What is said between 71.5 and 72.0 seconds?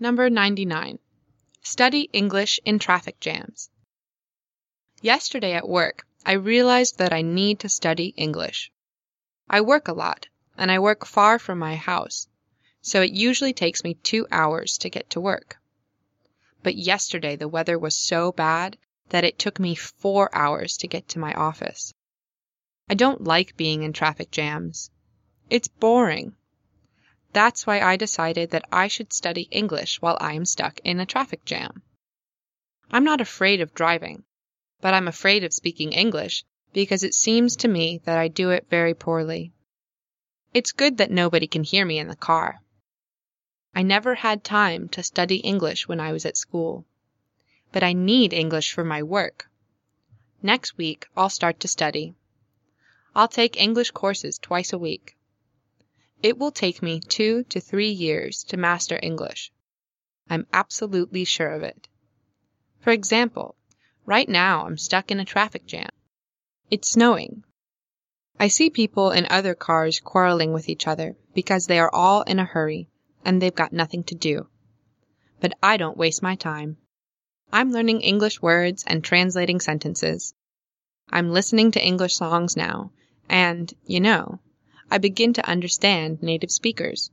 they are